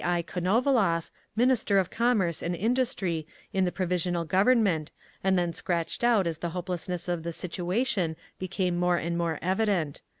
[0.03, 0.23] I.
[0.23, 4.91] Konovalov, Minister of Commerce and Industry in he Provisional Government,
[5.23, 10.01] and then scratched out as the hopelessness of the situation became more and more evident.